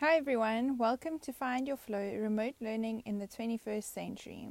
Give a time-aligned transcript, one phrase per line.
[0.00, 4.50] Hi everyone, welcome to Find Your Flow Remote Learning in the 21st Century.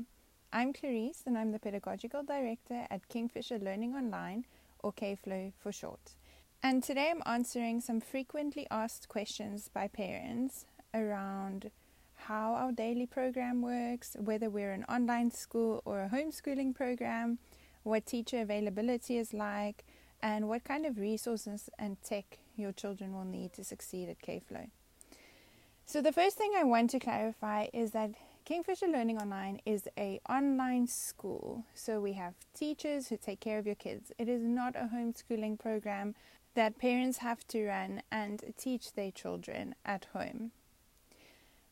[0.52, 4.44] I'm Clarice and I'm the Pedagogical Director at Kingfisher Learning Online,
[4.80, 6.16] or KFlow for short.
[6.62, 11.72] And today I'm answering some frequently asked questions by parents around
[12.16, 17.40] how our daily program works, whether we're an online school or a homeschooling program,
[17.84, 19.86] what teacher availability is like,
[20.22, 24.68] and what kind of resources and tech your children will need to succeed at KFlow.
[25.90, 28.12] So the first thing I want to clarify is that
[28.44, 31.64] Kingfisher Learning Online is a online school.
[31.76, 34.12] So we have teachers who take care of your kids.
[34.18, 36.14] It is not a homeschooling program
[36.56, 40.52] that parents have to run and teach their children at home.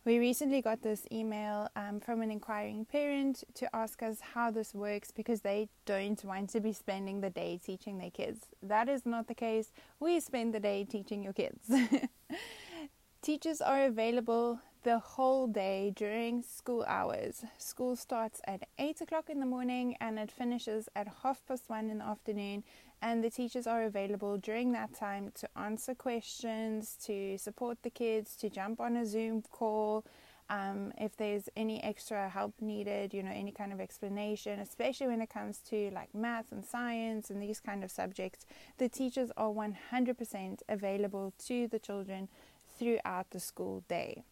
[0.05, 4.73] We recently got this email um, from an inquiring parent to ask us how this
[4.73, 8.45] works because they don't want to be spending the day teaching their kids.
[8.63, 9.73] That is not the case.
[9.99, 11.69] We spend the day teaching your kids.
[13.25, 17.43] Teachers are available the whole day during school hours.
[17.57, 21.89] School starts at 8 o'clock in the morning and it finishes at half past 1
[21.89, 22.63] in the afternoon.
[23.01, 28.35] And the teachers are available during that time to answer questions, to support the kids,
[28.35, 30.05] to jump on a Zoom call.
[30.47, 35.19] Um, if there's any extra help needed, you know, any kind of explanation, especially when
[35.19, 38.45] it comes to like math and science and these kind of subjects,
[38.77, 42.29] the teachers are 100% available to the children
[42.77, 44.23] throughout the school day,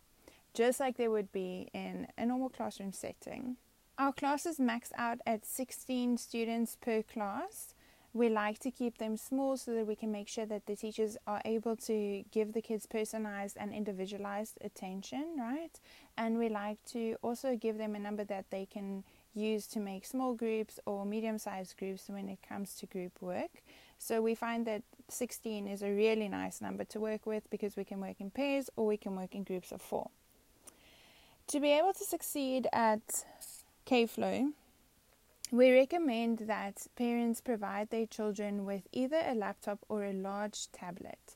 [0.53, 3.57] just like they would be in a normal classroom setting.
[3.97, 7.75] Our classes max out at 16 students per class.
[8.15, 11.17] We like to keep them small so that we can make sure that the teachers
[11.25, 15.79] are able to give the kids personalized and individualized attention, right?
[16.15, 20.05] And we like to also give them a number that they can use to make
[20.05, 23.63] small groups or medium sized groups when it comes to group work.
[23.97, 27.83] So we find that 16 is a really nice number to work with because we
[27.83, 30.09] can work in pairs or we can work in groups of four.
[31.47, 33.25] To be able to succeed at
[33.85, 34.53] KFlow,
[35.51, 41.35] we recommend that parents provide their children with either a laptop or a large tablet.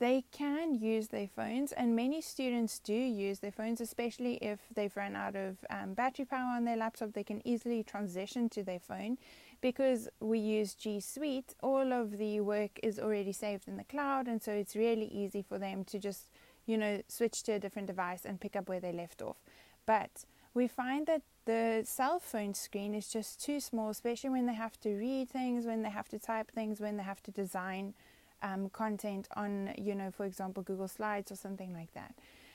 [0.00, 4.96] They can use their phones, and many students do use their phones, especially if they've
[4.96, 7.12] run out of um, battery power on their laptop.
[7.12, 9.18] They can easily transition to their phone
[9.60, 14.26] because we use G Suite, all of the work is already saved in the cloud,
[14.26, 16.30] and so it's really easy for them to just,
[16.64, 19.36] you know, switch to a different device and pick up where they left off.
[19.84, 20.24] But
[20.54, 24.80] we find that the cell phone screen is just too small, especially when they have
[24.80, 27.92] to read things, when they have to type things, when they have to design
[28.42, 32.14] um, content on, you know, for example, Google Slides or something like that.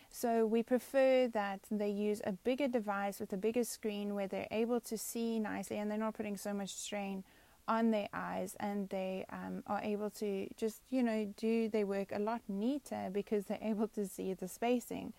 [0.10, 4.48] So we prefer that they use a bigger device with a bigger screen where they're
[4.50, 7.24] able to see nicely and they're not putting so much strain
[7.68, 12.12] on their eyes and they um, are able to just, you know, do their work
[12.14, 15.14] a lot neater because they're able to see the spacing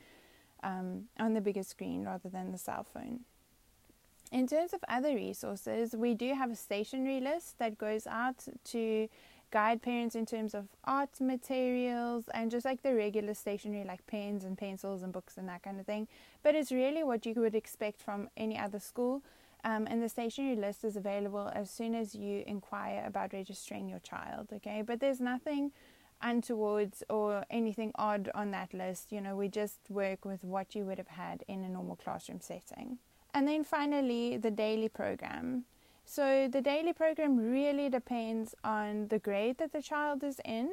[0.63, 3.21] um, on the bigger screen rather than the cell phone.
[4.33, 9.09] In terms of other resources, we do have a stationery list that goes out to
[9.57, 14.45] guide parents in terms of art materials and just like the regular stationery like pens
[14.45, 16.07] and pencils and books and that kind of thing.
[16.43, 19.23] But it's really what you would expect from any other school.
[19.65, 24.01] Um, and the stationery list is available as soon as you inquire about registering your
[24.01, 24.49] child.
[24.53, 25.73] Okay, but there's nothing
[26.21, 29.11] untowards or anything odd on that list.
[29.11, 32.41] You know, we just work with what you would have had in a normal classroom
[32.43, 32.99] setting.
[33.33, 35.65] And then finally, the daily program.
[36.09, 40.71] So the daily program really depends on the grade that the child is in,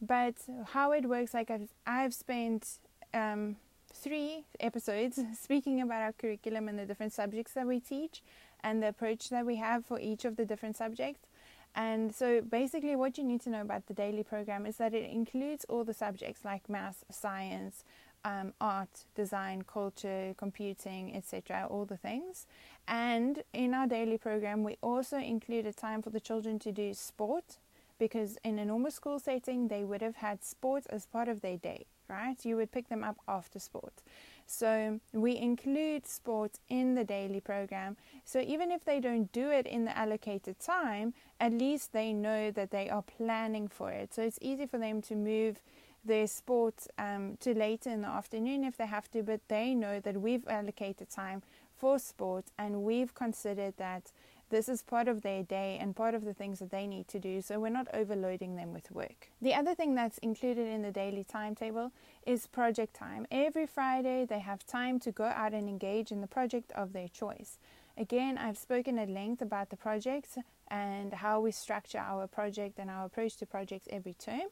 [0.00, 0.34] but
[0.66, 2.80] how it works, like I've, I've spent
[3.14, 3.56] um,
[3.94, 8.20] three episodes speaking about our curriculum and the different subjects that we teach
[8.64, 11.28] and the approach that we have for each of the different subjects.
[11.76, 15.08] And so basically, what you need to know about the daily program is that it
[15.08, 17.84] includes all the subjects like math, science,
[18.24, 22.46] um, art, design, culture, computing, etc., all the things.
[22.86, 26.94] And in our daily program, we also include a time for the children to do
[26.94, 27.58] sport
[27.98, 31.56] because in a normal school setting, they would have had sport as part of their
[31.56, 32.36] day, right?
[32.44, 34.02] You would pick them up after sport.
[34.46, 37.96] So we include sport in the daily program.
[38.24, 42.50] So even if they don't do it in the allocated time, at least they know
[42.52, 44.14] that they are planning for it.
[44.14, 45.60] So it's easy for them to move
[46.08, 50.00] their sport um, to later in the afternoon if they have to, but they know
[50.00, 51.42] that we've allocated time
[51.76, 54.10] for sport and we've considered that
[54.50, 57.18] this is part of their day and part of the things that they need to
[57.18, 59.30] do, so we're not overloading them with work.
[59.42, 61.92] The other thing that's included in the daily timetable
[62.26, 63.26] is project time.
[63.30, 67.08] Every Friday, they have time to go out and engage in the project of their
[67.08, 67.58] choice.
[67.98, 70.38] Again, I've spoken at length about the projects
[70.68, 74.48] and how we structure our project and our approach to projects every term.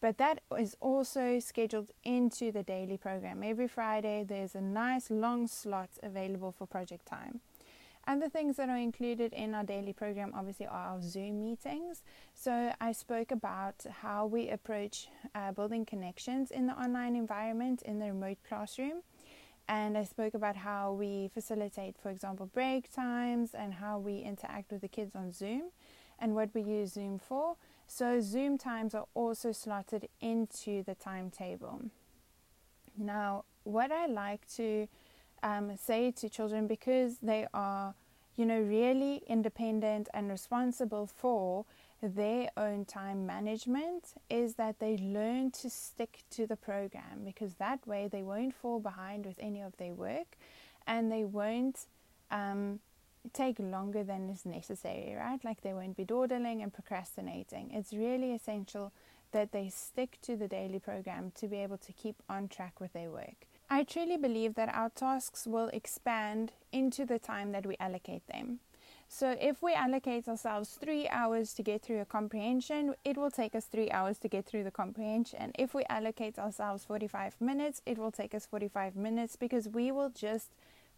[0.00, 3.42] But that is also scheduled into the daily program.
[3.42, 7.40] Every Friday, there's a nice long slot available for project time.
[8.08, 12.02] And the things that are included in our daily program obviously are our Zoom meetings.
[12.34, 17.98] So I spoke about how we approach uh, building connections in the online environment in
[17.98, 19.02] the remote classroom.
[19.68, 24.70] And I spoke about how we facilitate, for example, break times and how we interact
[24.70, 25.72] with the kids on Zoom
[26.18, 27.56] and what we use Zoom for.
[27.86, 31.82] So, Zoom times are also slotted into the timetable.
[32.98, 34.88] Now, what I like to
[35.42, 37.94] um, say to children because they are,
[38.36, 41.64] you know, really independent and responsible for
[42.02, 47.86] their own time management is that they learn to stick to the program because that
[47.86, 50.36] way they won't fall behind with any of their work
[50.86, 51.86] and they won't
[52.30, 52.80] um,
[53.32, 55.44] take longer than is necessary, right?
[55.44, 57.70] Like they won't be dawdling and procrastinating.
[57.72, 58.92] It's really essential
[59.32, 62.92] that they stick to the daily program to be able to keep on track with
[62.92, 63.46] their work.
[63.68, 68.60] I truly believe that our tasks will expand into the time that we allocate them.
[69.08, 73.54] So, if we allocate ourselves three hours to get through a comprehension, it will take
[73.54, 75.52] us three hours to get through the comprehension.
[75.56, 80.10] If we allocate ourselves 45 minutes, it will take us 45 minutes because we will
[80.10, 80.50] just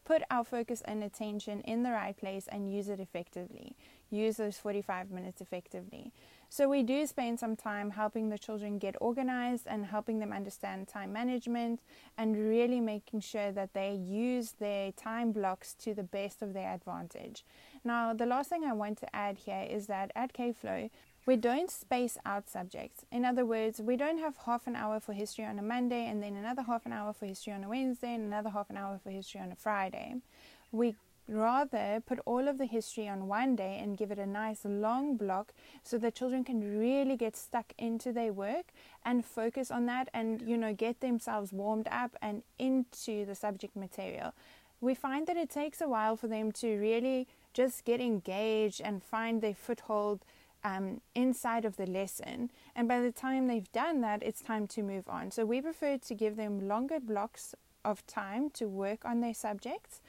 [0.09, 3.77] put our focus and attention in the right place and use it effectively.
[4.09, 6.15] Use those 45 minutes effectively.
[6.49, 10.89] So, we do spend some time helping the children get organized and helping them understand
[10.89, 11.83] time management
[12.17, 16.73] and really making sure that they use their time blocks to the best of their
[16.73, 17.45] advantage.
[17.85, 20.89] Now, the last thing I want to add here is that at KFlow,
[21.29, 23.05] we don't space out subjects.
[23.13, 26.23] In other words, we don't have half an hour for history on a Monday and
[26.23, 28.99] then another half an hour for history on a Wednesday and another half an hour
[29.05, 30.15] for history on a Friday.
[30.73, 30.97] We
[31.29, 35.19] rather put all of the history on one day and give it a nice long
[35.19, 35.53] block
[35.83, 38.73] so that children can really get stuck into their work
[39.05, 43.77] and focus on that and you know get themselves warmed up and into the subject
[43.77, 44.33] material
[44.81, 49.03] we find that it takes a while for them to really just get engaged and
[49.03, 50.25] find their foothold
[50.65, 52.51] um, inside of the lesson.
[52.75, 55.31] And by the time they've done that, it's time to move on.
[55.31, 60.01] So we prefer to give them longer blocks of time to work on their subjects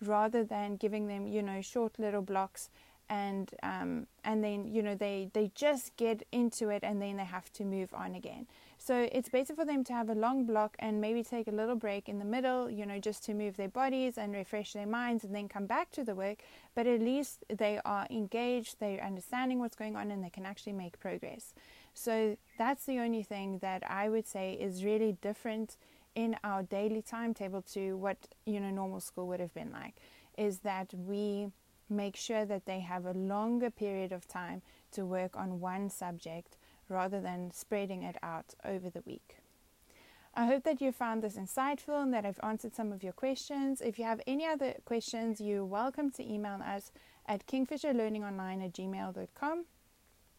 [0.00, 2.70] rather than giving them, you know, short little blocks
[3.10, 7.24] and um, and then you know they they just get into it and then they
[7.24, 8.46] have to move on again.
[8.80, 11.74] So it's better for them to have a long block and maybe take a little
[11.74, 15.24] break in the middle, you know, just to move their bodies and refresh their minds
[15.24, 16.38] and then come back to the work.
[16.74, 20.74] But at least they are engaged, they're understanding what's going on, and they can actually
[20.74, 21.54] make progress.
[21.92, 25.76] So that's the only thing that I would say is really different
[26.14, 28.16] in our daily timetable to what,
[28.46, 29.96] you know, normal school would have been like,
[30.36, 31.48] is that we
[31.90, 34.62] make sure that they have a longer period of time
[34.92, 36.56] to work on one subject
[36.88, 39.36] rather than spreading it out over the week.
[40.34, 43.80] I hope that you found this insightful and that I've answered some of your questions.
[43.80, 46.92] If you have any other questions, you're welcome to email us
[47.26, 49.64] at kingfisherlearningonline at gmail.com.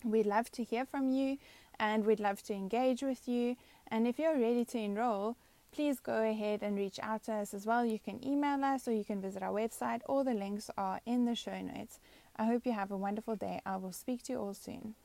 [0.05, 1.37] We'd love to hear from you
[1.79, 3.57] and we'd love to engage with you.
[3.87, 5.35] And if you're ready to enroll,
[5.71, 7.85] please go ahead and reach out to us as well.
[7.85, 10.01] You can email us or you can visit our website.
[10.07, 11.99] All the links are in the show notes.
[12.35, 13.61] I hope you have a wonderful day.
[13.65, 14.95] I will speak to you all soon.